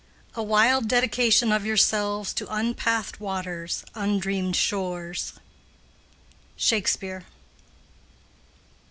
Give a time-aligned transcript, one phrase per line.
[0.33, 5.33] "A wild dedication of yourselves To unpath'd waters, undreamed shores."
[6.57, 7.25] —SHAKESPEARE.